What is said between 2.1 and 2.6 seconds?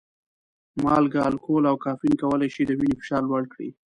کولی